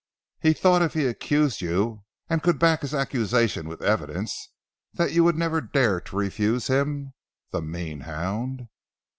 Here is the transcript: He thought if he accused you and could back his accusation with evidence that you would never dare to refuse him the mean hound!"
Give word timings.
He 0.39 0.53
thought 0.53 0.81
if 0.81 0.95
he 0.95 1.05
accused 1.05 1.61
you 1.61 2.05
and 2.27 2.41
could 2.41 2.57
back 2.57 2.81
his 2.81 2.91
accusation 2.95 3.67
with 3.69 3.83
evidence 3.83 4.51
that 4.93 5.11
you 5.11 5.23
would 5.23 5.37
never 5.37 5.61
dare 5.61 6.01
to 6.01 6.15
refuse 6.15 6.65
him 6.65 7.13
the 7.51 7.61
mean 7.61 7.99
hound!" 7.99 8.67